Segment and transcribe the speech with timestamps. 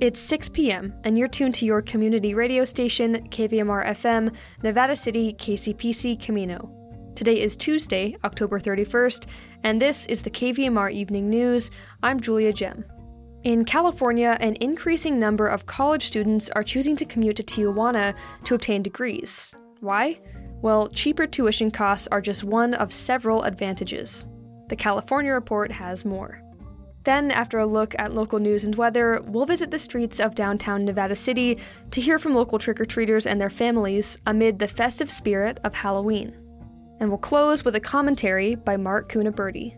[0.00, 5.34] It's 6 p.m., and you're tuned to your community radio station, KVMR FM, Nevada City,
[5.34, 6.70] KCPC, Camino.
[7.14, 9.26] Today is Tuesday, October 31st,
[9.62, 11.70] and this is the KVMR Evening News.
[12.02, 12.82] I'm Julia Gem.
[13.42, 18.54] In California, an increasing number of college students are choosing to commute to Tijuana to
[18.54, 19.54] obtain degrees.
[19.80, 20.18] Why?
[20.62, 24.26] Well, cheaper tuition costs are just one of several advantages.
[24.70, 26.40] The California Report has more.
[27.04, 30.84] Then, after a look at local news and weather, we'll visit the streets of downtown
[30.84, 31.58] Nevada City
[31.92, 35.74] to hear from local trick or treaters and their families amid the festive spirit of
[35.74, 36.36] Halloween.
[37.00, 39.74] And we'll close with a commentary by Marc Cunniberti.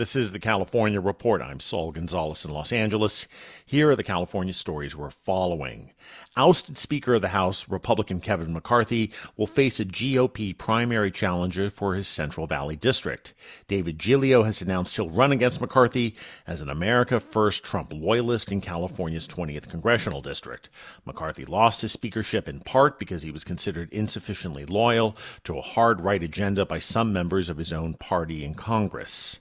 [0.00, 1.42] This is the California Report.
[1.42, 3.28] I'm Saul Gonzalez in Los Angeles.
[3.66, 5.92] Here are the California stories we're following.
[6.38, 11.94] Ousted Speaker of the House, Republican Kevin McCarthy, will face a GOP primary challenger for
[11.94, 13.34] his Central Valley district.
[13.68, 18.62] David Giglio has announced he'll run against McCarthy as an America First Trump loyalist in
[18.62, 20.70] California's 20th congressional district.
[21.04, 26.00] McCarthy lost his speakership in part because he was considered insufficiently loyal to a hard
[26.00, 29.38] right agenda by some members of his own party in Congress.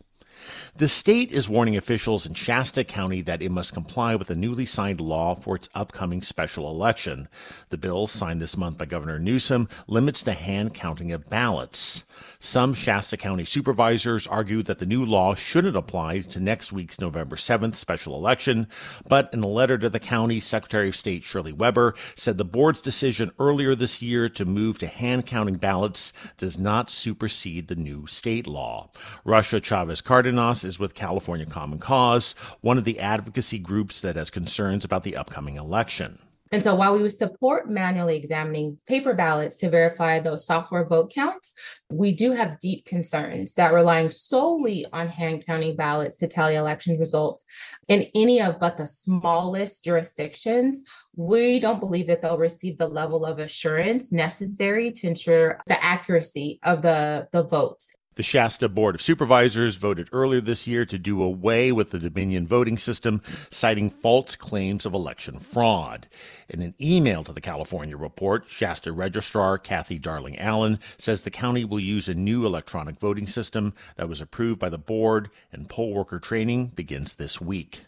[0.76, 4.66] The state is warning officials in Shasta County that it must comply with a newly
[4.66, 7.28] signed law for its upcoming special election.
[7.70, 12.04] The bill, signed this month by Governor Newsom, limits the hand counting of ballots.
[12.40, 17.36] Some Shasta County supervisors argue that the new law shouldn't apply to next week's November
[17.36, 18.68] 7th special election,
[19.08, 22.82] but in a letter to the county, Secretary of State Shirley Weber said the board's
[22.82, 28.08] decision earlier this year to move to hand counting ballots does not supersede the new
[28.08, 28.90] state law.
[29.24, 30.02] Russia Chavez
[30.40, 35.18] Is with California Common Cause, one of the advocacy groups that has concerns about the
[35.18, 36.18] upcoming election.
[36.52, 41.12] And so while we would support manually examining paper ballots to verify those software vote
[41.14, 46.56] counts, we do have deep concerns that relying solely on hand counting ballots to tally
[46.56, 47.46] election results
[47.88, 50.84] in any of but the smallest jurisdictions,
[51.16, 56.60] we don't believe that they'll receive the level of assurance necessary to ensure the accuracy
[56.64, 57.96] of the, the votes.
[58.16, 62.48] The Shasta Board of Supervisors voted earlier this year to do away with the Dominion
[62.48, 66.08] voting system, citing false claims of election fraud.
[66.50, 71.64] In an email to the California report, Shasta Registrar Cathy Darling Allen says the county
[71.64, 75.94] will use a new electronic voting system that was approved by the board, and poll
[75.94, 77.86] worker training begins this week.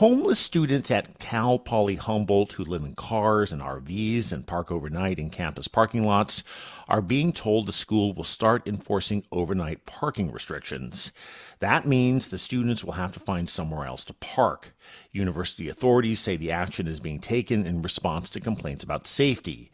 [0.00, 5.18] Homeless students at Cal Poly Humboldt who live in cars and RVs and park overnight
[5.18, 6.42] in campus parking lots
[6.90, 11.12] are being told the school will start enforcing overnight parking restrictions.
[11.60, 14.74] That means the students will have to find somewhere else to park.
[15.12, 19.70] University authorities say the action is being taken in response to complaints about safety.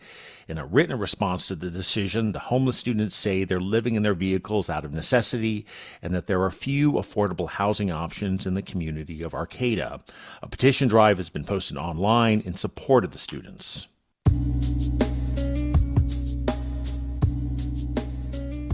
[0.47, 4.15] In a written response to the decision, the homeless students say they're living in their
[4.15, 5.65] vehicles out of necessity
[6.03, 10.01] and that there are few affordable housing options in the community of Arcata.
[10.43, 13.87] A petition drive has been posted online in support of the students.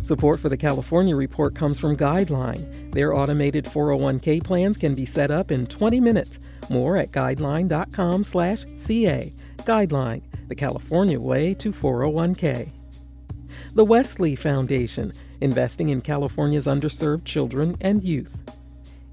[0.02, 2.90] Support for the California Report comes from Guideline.
[2.90, 6.40] Their automated 401k plans can be set up in 20 minutes.
[6.68, 9.32] More at guideline.com/ca.
[9.58, 12.72] Guideline, the California way to 401k.
[13.76, 18.42] The Wesley Foundation, investing in California's underserved children and youth.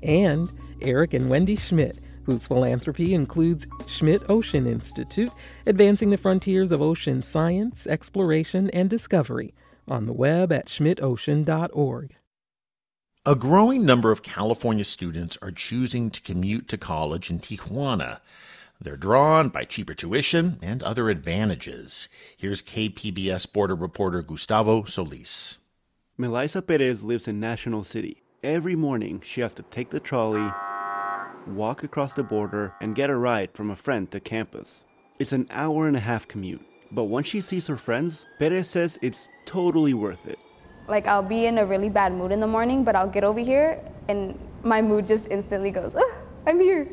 [0.01, 0.49] And
[0.81, 5.29] Eric and Wendy Schmidt, whose philanthropy includes Schmidt Ocean Institute,
[5.67, 9.53] advancing the frontiers of ocean science, exploration, and discovery
[9.89, 12.15] on the web at schmidtocean.org.
[13.25, 18.21] A growing number of California students are choosing to commute to college in Tijuana.
[18.81, 22.07] They're drawn by cheaper tuition and other advantages.
[22.37, 25.57] Here's KPBS border reporter Gustavo Solis.
[26.17, 28.23] Melisa Perez lives in National City.
[28.41, 30.49] Every morning, she has to take the trolley,
[31.45, 34.83] walk across the border, and get a ride from a friend to campus.
[35.19, 36.65] It's an hour and a half commute.
[36.91, 40.39] But once she sees her friends, Perez says it's totally worth it.
[40.87, 43.39] Like, I'll be in a really bad mood in the morning, but I'll get over
[43.39, 46.87] here and my mood just instantly goes, oh, I'm here.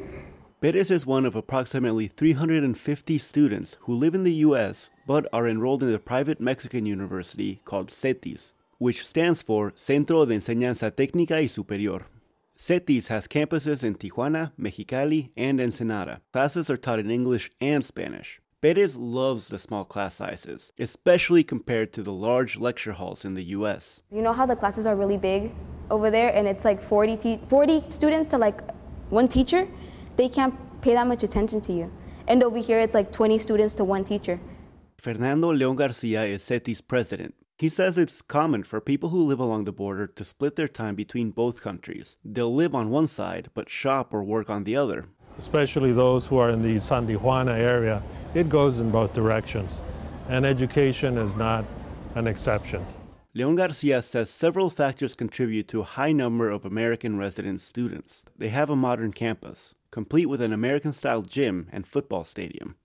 [0.61, 5.83] Perez is one of approximately 350 students who live in the US but are enrolled
[5.83, 11.47] in a private Mexican university called CETYS, which stands for Centro de Enseñanza Técnica y
[11.47, 12.07] Superior.
[12.59, 16.21] CETYS has campuses in Tijuana, Mexicali, and Ensenada.
[16.33, 18.41] Classes are taught in English and Spanish.
[18.63, 23.45] Perez loves the small class sizes, especially compared to the large lecture halls in the
[23.57, 24.01] US.
[24.11, 25.55] You know how the classes are really big
[25.91, 28.63] over there and it's like 40, te- 40 students to like
[29.11, 29.69] one teacher?
[30.17, 31.93] They can't pay that much attention to you.
[32.29, 34.41] And over here, it's like 20 students to one teacher.
[34.99, 37.35] Fernando Leon Garcia is CETYS president.
[37.59, 40.95] He says it's common for people who live along the border to split their time
[40.95, 42.17] between both countries.
[42.25, 45.07] They'll live on one side, but shop or work on the other.
[45.39, 48.03] Especially those who are in the San Juana area,
[48.35, 49.83] it goes in both directions,
[50.29, 51.65] and education is not
[52.15, 52.85] an exception.
[53.35, 58.25] Leon Garcia says several factors contribute to a high number of American resident students.
[58.39, 62.77] They have a modern campus, complete with an American style gym and football stadium.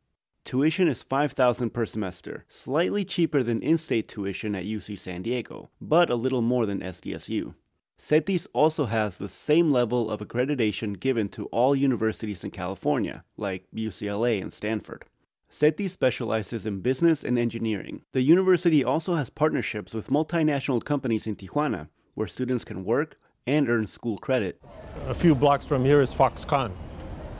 [0.44, 6.10] Tuition is 5000 per semester, slightly cheaper than in-state tuition at UC San Diego, but
[6.10, 7.54] a little more than SDSU.
[8.02, 13.68] CETYS also has the same level of accreditation given to all universities in California, like
[13.76, 15.06] UCLA and Stanford.
[15.52, 18.02] CETYS specializes in business and engineering.
[18.14, 23.70] The university also has partnerships with multinational companies in Tijuana, where students can work and
[23.70, 24.60] earn school credit.
[25.08, 26.72] A few blocks from here is Foxconn.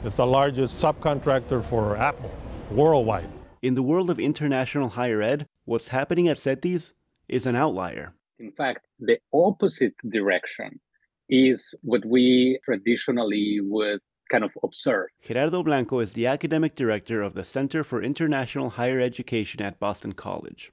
[0.04, 2.30] It's the largest subcontractor for Apple
[2.70, 3.28] worldwide.
[3.62, 6.92] In the world of international higher ed, what's happening at CETYS
[7.28, 8.14] is an outlier.
[8.38, 10.80] In fact, the opposite direction
[11.28, 14.00] is what we traditionally would
[14.30, 15.08] kind of observe.
[15.22, 20.12] Gerardo Blanco is the academic director of the Center for International Higher Education at Boston
[20.12, 20.72] College.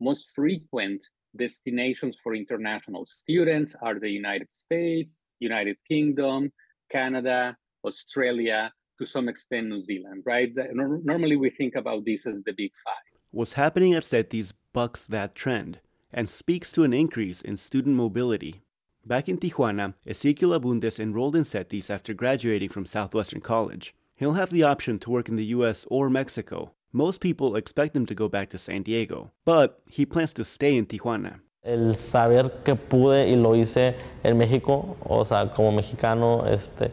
[0.00, 1.06] Most frequent
[1.36, 6.52] destinations for international students are the United States, United Kingdom,
[6.90, 10.52] Canada, Australia, to some extent New Zealand, right?
[10.72, 12.94] Normally we think about this as the big five.
[13.30, 15.80] What's happening at CETYS bucks that trend
[16.14, 18.62] and speaks to an increase in student mobility.
[19.04, 23.94] Back in Tijuana, Ezequiel Abundes enrolled in CETYS after graduating from Southwestern College.
[24.14, 26.72] He'll have the option to work in the US or Mexico.
[26.92, 30.76] Most people expect him to go back to San Diego, but he plans to stay
[30.78, 31.40] in Tijuana.
[31.62, 36.92] El saber que pude y lo hice en México, o sea, como mexicano, este,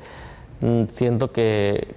[0.62, 1.88] Mm, siento que,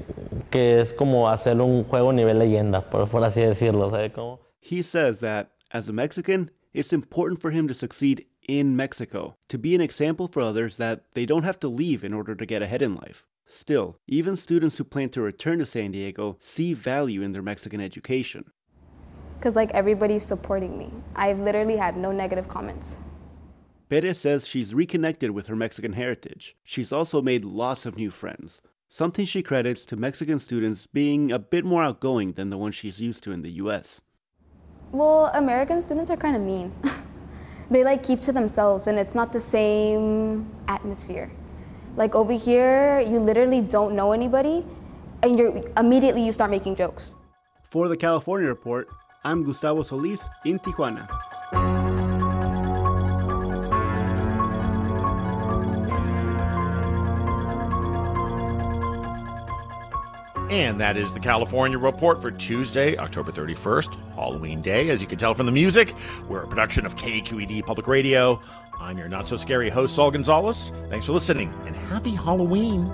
[0.50, 3.91] que es como hacer un juego nivel leyenda, por, por así decirlo.
[3.91, 4.41] ¿sabe cómo?
[4.61, 9.56] He says that, as a Mexican, it's important for him to succeed in Mexico, to
[9.56, 12.62] be an example for others that they don't have to leave in order to get
[12.62, 13.25] ahead in life.
[13.47, 17.81] Still, even students who plan to return to San Diego see value in their Mexican
[17.81, 18.50] education.
[19.38, 20.91] Because, like, everybody's supporting me.
[21.15, 22.99] I've literally had no negative comments.
[23.88, 26.56] Perez says she's reconnected with her Mexican heritage.
[26.65, 31.38] She's also made lots of new friends, something she credits to Mexican students being a
[31.38, 34.00] bit more outgoing than the ones she's used to in the US.
[34.94, 36.73] Well, American students are kind of mean.
[37.70, 41.32] they like keep to themselves and it's not the same atmosphere.
[41.96, 44.64] Like over here, you literally don't know anybody
[45.25, 47.12] and you're immediately you start making jokes.
[47.70, 48.87] For the California Report,
[49.25, 51.11] I'm Gustavo Solis in Tijuana.
[60.55, 64.89] And that is the California Report for Tuesday, October 31st, Halloween Day.
[64.89, 65.93] As you can tell from the music,
[66.29, 68.41] we're a production of KQED Public Radio.
[68.79, 70.71] I'm your not so scary host, Saul Gonzalez.
[70.91, 72.87] Thanks for listening and happy Halloween.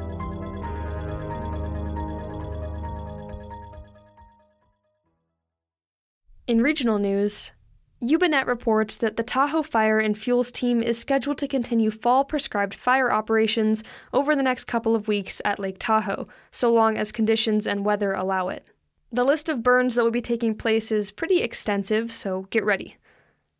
[6.46, 7.52] In regional news,
[8.02, 12.74] YubaNet reports that the Tahoe Fire and Fuels team is scheduled to continue fall prescribed
[12.74, 13.84] fire operations
[14.14, 18.14] over the next couple of weeks at Lake Tahoe, so long as conditions and weather
[18.14, 18.64] allow it.
[19.12, 22.96] The list of burns that will be taking place is pretty extensive, so get ready.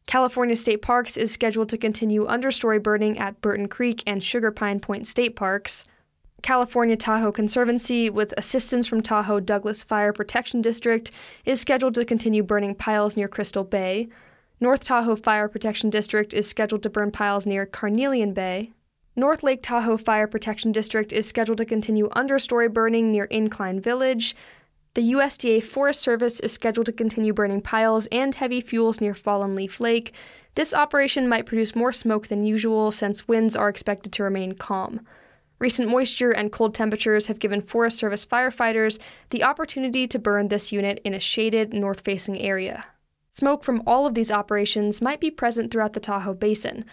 [0.07, 4.81] California State Parks is scheduled to continue understory burning at Burton Creek and Sugar Pine
[4.81, 5.85] Point State Parks.
[6.43, 11.11] California Tahoe Conservancy, with assistance from Tahoe Douglas Fire Protection District,
[11.45, 14.09] is scheduled to continue burning piles near Crystal Bay.
[14.62, 18.73] North Tahoe Fire Protection District is scheduled to burn piles near Carnelian Bay.
[19.17, 24.37] North Lake Tahoe Fire Protection District is scheduled to continue understory burning near Incline Village.
[24.93, 29.55] The USDA Forest Service is scheduled to continue burning piles and heavy fuels near Fallen
[29.55, 30.12] Leaf Lake.
[30.57, 35.00] This operation might produce more smoke than usual since winds are expected to remain calm.
[35.59, 38.99] Recent moisture and cold temperatures have given Forest Service firefighters
[39.31, 42.85] the opportunity to burn this unit in a shaded north facing area.
[43.41, 46.85] Smoke from all of these operations might be present throughout the Tahoe Basin.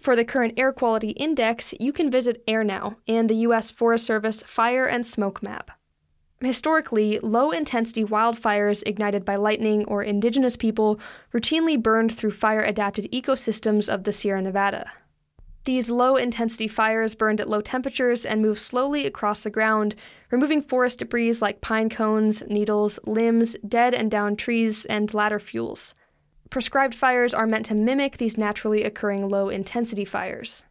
[0.00, 3.70] For the current air quality index, you can visit AirNow and the U.S.
[3.70, 5.70] Forest Service Fire and Smoke Map.
[6.40, 10.98] Historically, low intensity wildfires ignited by lightning or indigenous people
[11.32, 14.90] routinely burned through fire adapted ecosystems of the Sierra Nevada.
[15.66, 19.94] These low intensity fires burned at low temperatures and moved slowly across the ground,
[20.32, 25.94] removing forest debris like pine cones, needles, limbs, dead and downed trees, and ladder fuels.
[26.50, 30.64] Prescribed fires are meant to mimic these naturally occurring low intensity fires.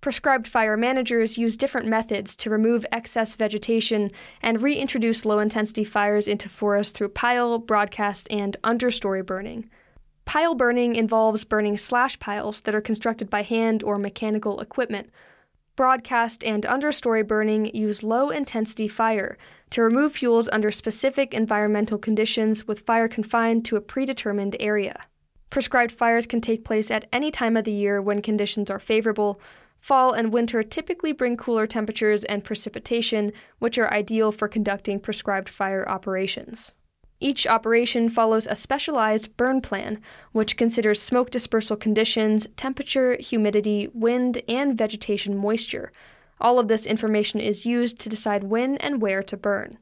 [0.00, 6.28] Prescribed fire managers use different methods to remove excess vegetation and reintroduce low intensity fires
[6.28, 9.68] into forests through pile, broadcast, and understory burning.
[10.24, 15.10] Pile burning involves burning slash piles that are constructed by hand or mechanical equipment.
[15.78, 19.38] Broadcast and understory burning use low intensity fire
[19.70, 25.00] to remove fuels under specific environmental conditions with fire confined to a predetermined area.
[25.50, 29.40] Prescribed fires can take place at any time of the year when conditions are favorable,
[29.78, 35.48] Fall and winter typically bring cooler temperatures and precipitation, which are ideal for conducting prescribed
[35.48, 36.74] fire operations.
[37.20, 40.00] Each operation follows a specialized burn plan,
[40.32, 45.90] which considers smoke dispersal conditions, temperature, humidity, wind, and vegetation moisture.
[46.40, 49.78] All of this information is used to decide when and where to burn.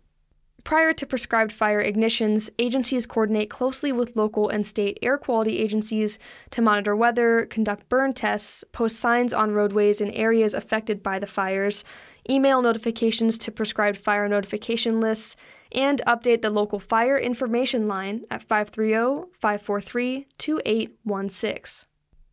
[0.64, 6.18] Prior to prescribed fire ignitions, agencies coordinate closely with local and state air quality agencies
[6.50, 11.26] to monitor weather, conduct burn tests, post signs on roadways in areas affected by the
[11.26, 11.84] fires,
[12.28, 15.36] email notifications to prescribed fire notification lists,
[15.76, 21.86] and update the local fire information line at 530 543 2816.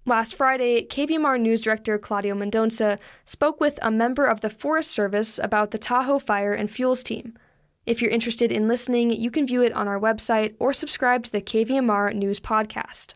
[0.05, 5.39] Last Friday, KVMR News Director Claudio Mendonça spoke with a member of the Forest Service
[5.41, 7.37] about the Tahoe Fire and Fuels team.
[7.85, 11.31] If you're interested in listening, you can view it on our website or subscribe to
[11.31, 13.13] the KVMR News Podcast.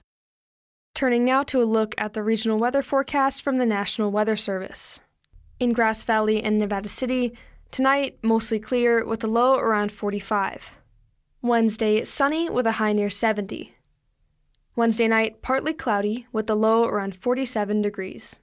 [0.94, 5.00] Turning now to a look at the regional weather forecast from the National Weather Service.
[5.60, 7.34] In Grass Valley and Nevada City,
[7.72, 10.62] tonight mostly clear with a low around 45.
[11.42, 13.74] Wednesday, sunny with a high near 70.
[14.76, 18.40] Wednesday night, partly cloudy with a low around 47 degrees.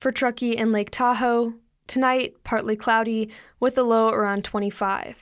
[0.00, 1.54] For Truckee and Lake Tahoe,
[1.86, 3.30] tonight partly cloudy
[3.60, 5.16] with a low around 25.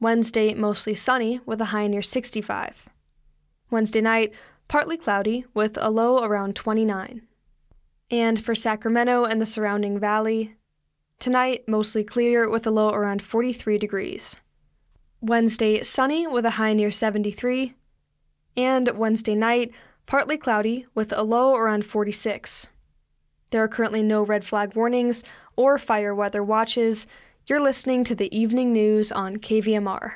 [0.00, 2.88] Wednesday, mostly sunny with a high near 65.
[3.70, 4.32] Wednesday night,
[4.66, 7.22] partly cloudy with a low around 29.
[8.10, 10.56] And for Sacramento and the surrounding valley,
[11.20, 14.36] tonight, mostly clear with a low around 43 degrees.
[15.20, 17.74] Wednesday, sunny with a high near 73.
[18.56, 19.72] And Wednesday night,
[20.06, 22.66] partly cloudy with a low around 46.
[23.50, 25.22] There are currently no red flag warnings
[25.56, 27.06] or fire weather watches.
[27.46, 30.14] You're listening to the evening news on KVMR.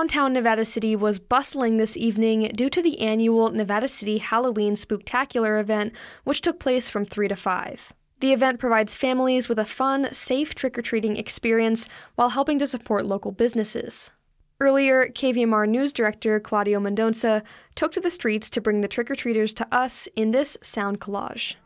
[0.00, 5.60] Downtown Nevada City was bustling this evening due to the annual Nevada City Halloween Spooktacular
[5.60, 5.92] event,
[6.24, 7.92] which took place from 3 to 5.
[8.20, 12.66] The event provides families with a fun, safe trick or treating experience while helping to
[12.66, 14.10] support local businesses.
[14.58, 17.42] Earlier, KVMR news director Claudio Mendonça
[17.74, 20.98] took to the streets to bring the trick or treaters to us in this sound
[20.98, 21.56] collage.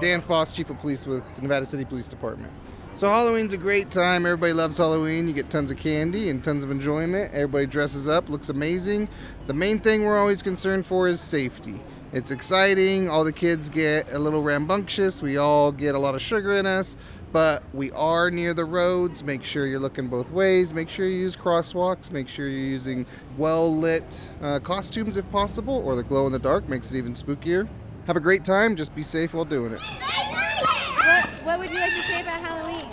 [0.00, 2.52] Dan Foss, Chief of Police with Nevada City Police Department.
[2.94, 4.26] So Halloween's a great time.
[4.26, 5.26] Everybody loves Halloween.
[5.26, 7.32] You get tons of candy and tons of enjoyment.
[7.32, 9.08] Everybody dresses up, looks amazing.
[9.46, 11.80] The main thing we're always concerned for is safety.
[12.12, 13.08] It's exciting.
[13.08, 15.22] All the kids get a little rambunctious.
[15.22, 16.94] We all get a lot of sugar in us,
[17.32, 19.24] but we are near the roads.
[19.24, 20.74] Make sure you're looking both ways.
[20.74, 22.10] Make sure you use crosswalks.
[22.10, 23.06] Make sure you're using
[23.38, 27.14] well lit uh, costumes if possible, or the glow in the dark makes it even
[27.14, 27.66] spookier.
[28.06, 28.76] Have a great time.
[28.76, 29.80] Just be safe while doing it.
[29.80, 32.88] What, what would you like to say about Halloween?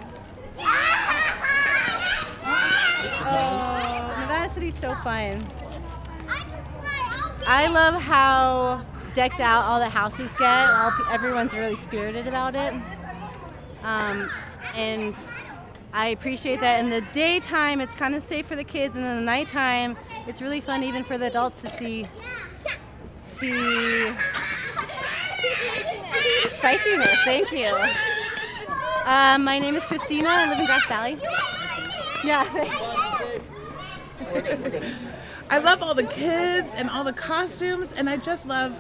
[3.22, 5.44] Oh, Nevada City's so fun.
[7.48, 8.86] I love how
[9.16, 10.70] decked out all the houses get.
[10.70, 12.74] All, everyone's really spirited about it.
[13.84, 14.30] Um,
[14.76, 15.18] and
[15.94, 19.16] I appreciate that in the daytime it's kind of safe for the kids, and in
[19.16, 19.98] the nighttime
[20.28, 22.06] it's really fun even for the adults to see
[23.26, 24.14] see
[26.50, 27.18] spiciness.
[27.24, 27.76] Thank you.
[29.06, 30.30] Um, my name is Christina.
[30.30, 31.18] I live in Grass Valley.
[32.24, 32.44] Yeah.
[32.52, 32.76] Thanks.
[35.50, 38.80] I love all the kids and all the costumes, and I just love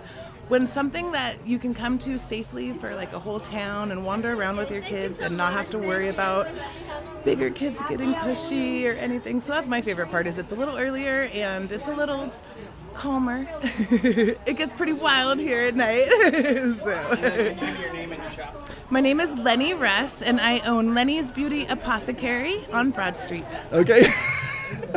[0.49, 4.33] when something that you can come to safely for like a whole town and wander
[4.33, 6.47] around with your kids and not have to worry about
[7.23, 9.39] bigger kids getting pushy or anything.
[9.39, 12.33] So that's my favorite part is it's a little earlier and it's a little
[12.89, 13.47] calmer.
[13.63, 16.05] it gets pretty wild here at night.
[16.77, 17.55] so.
[18.89, 23.45] My name is Lenny Russ, and I own Lenny's Beauty Apothecary on Broad Street.
[23.71, 24.11] Okay.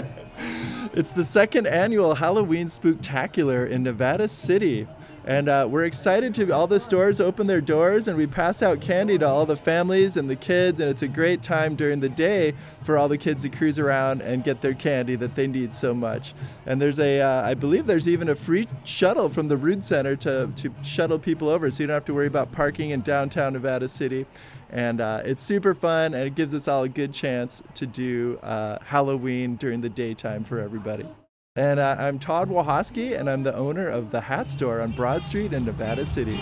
[0.92, 4.86] it's the second annual Halloween Spooktacular in Nevada City.
[5.24, 8.80] And uh, we're excited to all the stores open their doors and we pass out
[8.80, 10.80] candy to all the families and the kids.
[10.80, 14.20] And it's a great time during the day for all the kids to cruise around
[14.20, 16.34] and get their candy that they need so much.
[16.66, 20.16] And there's a, uh, I believe there's even a free shuttle from the Rood Center
[20.16, 23.52] to, to shuttle people over so you don't have to worry about parking in downtown
[23.52, 24.26] Nevada City.
[24.70, 28.38] And uh, it's super fun and it gives us all a good chance to do
[28.42, 31.06] uh, Halloween during the daytime for everybody.
[31.54, 35.22] And uh, I'm Todd Wahoski, and I'm the owner of the Hat Store on Broad
[35.22, 36.40] Street in Nevada City.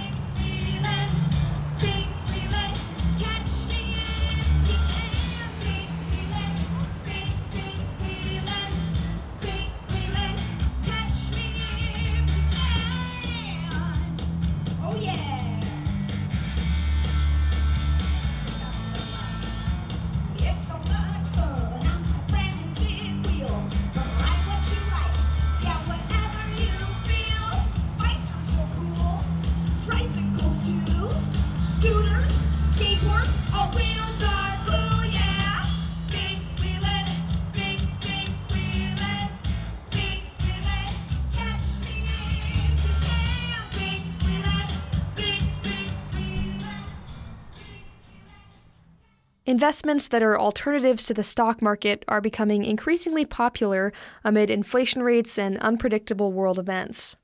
[49.51, 53.93] Investments that are alternatives to the stock market are becoming increasingly popular
[54.23, 57.17] amid inflation rates and unpredictable world events.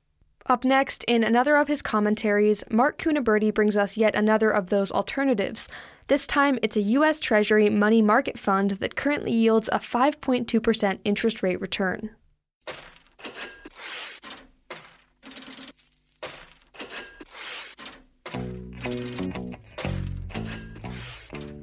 [0.45, 4.91] Up next, in another of his commentaries, Marc Cunniberti brings us yet another of those
[4.91, 5.69] alternatives.
[6.07, 7.21] This time, it's a U.S.
[7.21, 12.09] Treasury money market fund that currently yields a 5.2% interest rate return.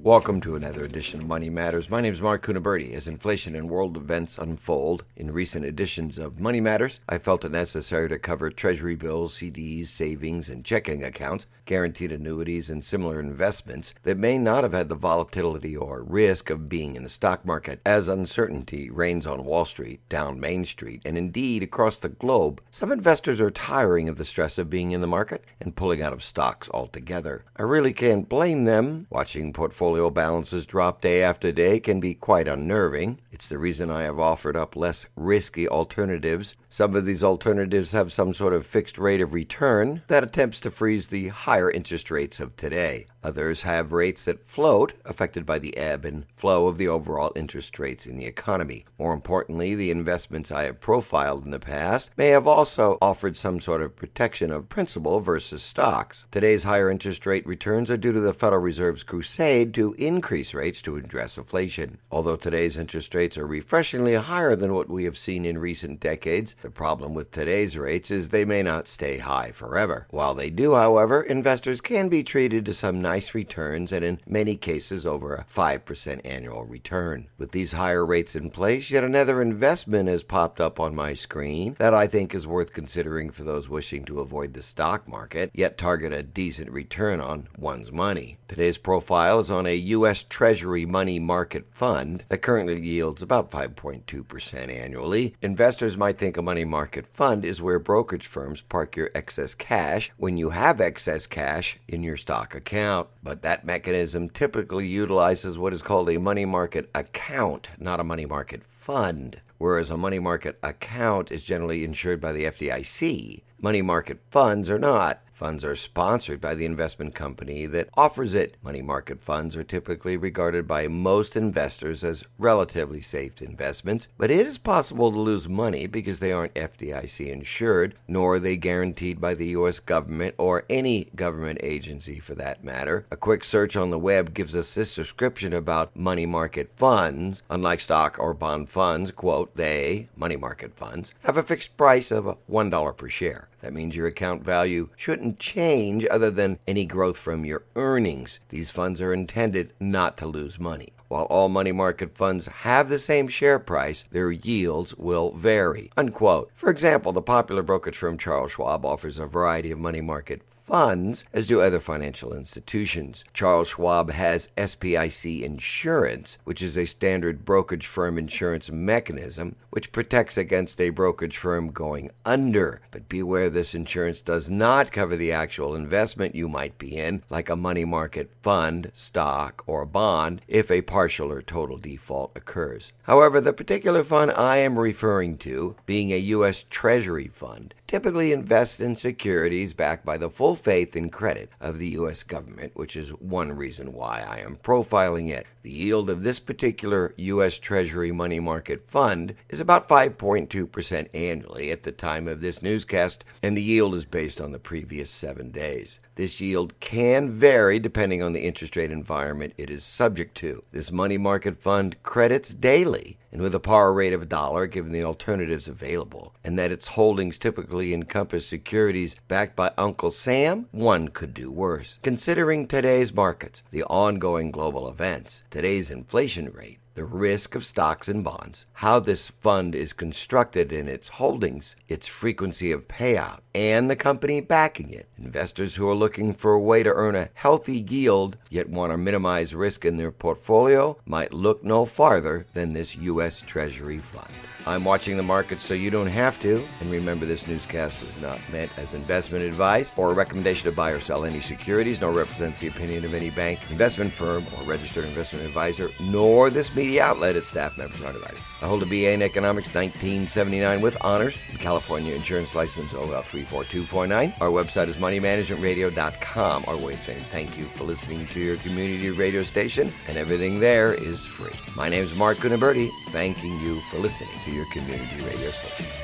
[0.04, 1.88] Welcome to another edition of Money Matters.
[1.88, 2.92] My name is Marc Cunniberti.
[2.92, 7.52] As inflation and world events unfold in recent editions of Money Matters, I felt it
[7.52, 13.94] necessary to cover Treasury bills, CDs, savings, and checking accounts, guaranteed annuities, and similar investments
[14.02, 17.80] that may not have had the volatility or risk of being in the stock market
[17.86, 22.60] as uncertainty reigns on Wall Street, down Main Street, and indeed across the globe.
[22.70, 26.12] Some investors are tiring of the stress of being in the market and pulling out
[26.12, 27.46] of stocks altogether.
[27.56, 29.06] I really can't blame them.
[29.08, 33.20] Watching portfolio portfolio balances drop day after day can be quite unnerving.
[33.30, 36.56] It's the reason I have offered up less risky alternatives.
[36.68, 40.72] Some of these alternatives have some sort of fixed rate of return that attempts to
[40.72, 43.06] freeze the higher interest rates of today.
[43.24, 47.78] Others have rates that float, affected by the ebb and flow of the overall interest
[47.78, 48.84] rates in the economy.
[48.98, 53.60] More importantly, the investments I have profiled in the past may have also offered some
[53.60, 56.26] sort of protection of principal versus stocks.
[56.30, 60.82] Today's higher interest rate returns are due to the Federal Reserve's crusade to increase rates
[60.82, 61.98] to address inflation.
[62.10, 66.54] Although today's interest rates are refreshingly higher than what we have seen in recent decades,
[66.60, 70.06] the problem with today's rates is they may not stay high forever.
[70.10, 74.56] While they do, however, investors can be treated to some nice returns and in many
[74.56, 77.28] cases over a 5% annual return.
[77.38, 81.76] With these higher rates in place, yet another investment has popped up on my screen
[81.78, 85.78] that I think is worth considering for those wishing to avoid the stock market, yet
[85.78, 88.36] target a decent return on one's money.
[88.48, 90.24] Today's profile is on a U.S.
[90.24, 95.36] Treasury money market fund that currently yields about 5.2% annually.
[95.40, 100.10] Investors might think a money market fund is where brokerage firms park your excess cash
[100.16, 105.58] when you have excess cash in your stock account account, but that mechanism typically utilizes
[105.58, 109.40] what is called a money market account, not a money market fund.
[109.58, 114.78] Whereas a money market account is generally insured by the FDIC, money market funds are
[114.78, 115.22] not.
[115.34, 118.56] Funds are sponsored by the investment company that offers it.
[118.62, 124.46] Money market funds are typically regarded by most investors as relatively safe investments, but it
[124.46, 129.34] is possible to lose money because they aren't FDIC insured, nor are they guaranteed by
[129.34, 129.80] the U.S.
[129.80, 133.04] government or any government agency for that matter.
[133.10, 137.42] A quick search on the web gives us this description about money market funds.
[137.50, 142.38] Unlike stock or bond funds, quote, they, money market funds, have a fixed price of
[142.48, 143.48] $1 per share.
[143.64, 148.40] That means your account value shouldn't change other than any growth from your earnings.
[148.50, 150.92] These funds are intended not to lose money.
[151.08, 155.90] While all money market funds have the same share price, their yields will vary.
[155.96, 156.50] Unquote.
[156.54, 161.24] For example, the popular brokerage firm Charles Schwab offers a variety of money market funds,
[161.32, 163.22] as do other financial institutions.
[163.34, 170.38] Charles Schwab has SPIC Insurance, which is a standard brokerage firm insurance mechanism which protects
[170.38, 172.80] against a brokerage firm going under.
[172.92, 177.50] But beware this insurance does not cover the actual investment you might be in, like
[177.50, 182.92] a money market fund, stock, or bond, if a partial or total default occurs.
[183.02, 186.64] However, the particular fund I am referring to, being a U.S.
[186.70, 191.90] Treasury fund, typically invest in securities backed by the full faith and credit of the
[191.90, 192.24] U.S.
[192.24, 195.46] government, which is one reason why I am profiling it.
[195.64, 197.58] The yield of this particular U.S.
[197.58, 203.56] Treasury money market fund is about 5.2% annually at the time of this newscast, and
[203.56, 206.00] the yield is based on the previous seven days.
[206.16, 210.62] This yield can vary depending on the interest rate environment it is subject to.
[210.70, 214.92] This money market fund credits daily and with a par rate of a dollar given
[214.92, 221.08] the alternatives available, and that its holdings typically encompass securities backed by Uncle Sam, one
[221.08, 221.98] could do worse.
[222.04, 228.22] Considering today's markets, the ongoing global events, today's inflation rate, the risk of stocks and
[228.22, 233.96] bonds, how this fund is constructed in its holdings, its frequency of payout, and the
[233.96, 235.08] company backing it.
[235.18, 238.96] Investors who are looking for a way to earn a healthy yield yet want to
[238.96, 243.40] minimize risk in their portfolio might look no farther than this U.S.
[243.40, 244.30] Treasury fund.
[244.66, 246.66] I'm watching the markets so you don't have to.
[246.80, 250.90] And remember, this newscast is not meant as investment advice or a recommendation to buy
[250.90, 255.04] or sell any securities, nor represents the opinion of any bank, investment firm, or registered
[255.04, 258.40] investment advisor, nor this media outlet, its staff members, or underwriters.
[258.60, 264.34] I hold a BA in Economics 1979 with honors and California Insurance License OL 34249.
[264.40, 269.10] Our website is moneymanagementradio.com, our way of saying thank you for listening to your community
[269.10, 271.52] radio station, and everything there is free.
[271.74, 276.03] My name is Marc Cunniberti, thanking you for listening to your community radio station.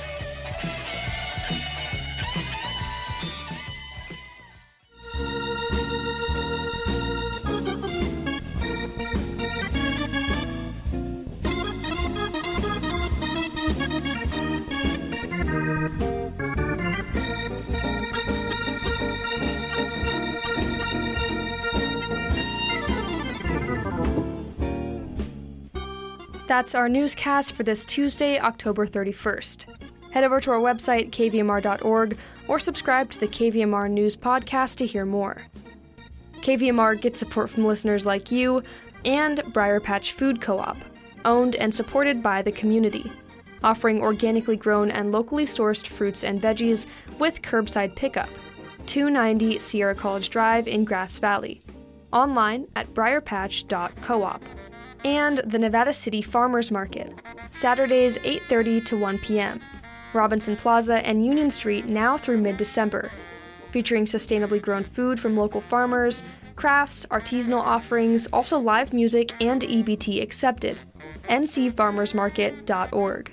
[26.60, 29.64] That's our newscast for this Tuesday, October 31st.
[30.12, 32.18] Head over to our website, kvmr.org,
[32.48, 35.40] or subscribe to the KVMR News Podcast to hear more.
[36.42, 38.62] KVMR gets support from listeners like you
[39.06, 40.76] and Briar Patch Food Co op,
[41.24, 43.10] owned and supported by the community,
[43.64, 46.84] offering organically grown and locally sourced fruits and veggies
[47.18, 48.28] with curbside pickup.
[48.84, 51.62] 290 Sierra College Drive in Grass Valley.
[52.12, 54.44] Online at briarpatch.coop
[55.04, 57.12] and the Nevada City Farmers Market,
[57.50, 59.60] Saturdays 8:30 to 1 p.m.
[60.12, 63.10] Robinson Plaza and Union Street now through mid-December,
[63.72, 66.24] featuring sustainably grown food from local farmers,
[66.56, 70.80] crafts, artisanal offerings, also live music and EBT accepted.
[71.28, 73.32] ncfarmersmarket.org.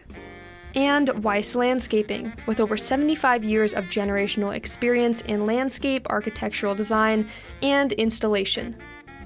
[0.76, 7.28] And Weiss Landscaping, with over 75 years of generational experience in landscape, architectural design,
[7.64, 8.76] and installation.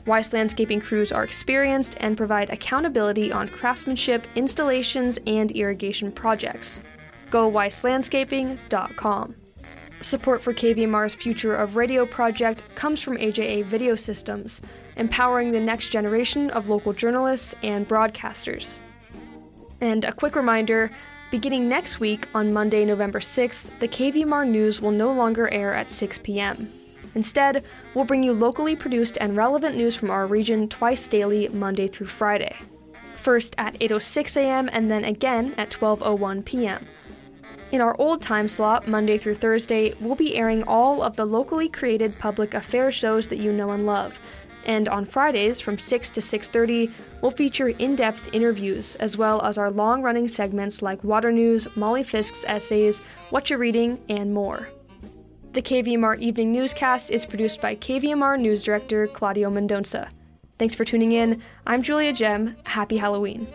[0.05, 6.79] Weiss landscaping crews are experienced and provide accountability on craftsmanship, installations, and irrigation projects.
[7.29, 9.35] Go weisslandscaping.com.
[9.99, 14.59] Support for KVMR's Future of Radio project comes from AJA Video Systems,
[14.97, 18.79] empowering the next generation of local journalists and broadcasters.
[19.79, 20.89] And a quick reminder
[21.29, 25.91] beginning next week on Monday, November 6th, the KVMR News will no longer air at
[25.91, 26.71] 6 p.m.
[27.15, 31.87] Instead, we'll bring you locally produced and relevant news from our region twice daily, Monday
[31.87, 32.55] through Friday.
[33.17, 34.69] First at 8:06 a.m.
[34.71, 36.85] and then again at 12:01 p.m.
[37.71, 41.69] In our old time slot, Monday through Thursday, we'll be airing all of the locally
[41.69, 44.13] created public affairs shows that you know and love.
[44.65, 49.71] And on Fridays from 6 to 6:30, we'll feature in-depth interviews as well as our
[49.71, 54.67] long-running segments like Water News, Molly Fisk's essays, What You're Reading, and more.
[55.53, 60.07] The KVMR Evening Newscast is produced by KVMR News Director Claudio Mendonça.
[60.57, 61.41] Thanks for tuning in.
[61.67, 62.55] I'm Julia Gem.
[62.63, 63.47] Happy Halloween.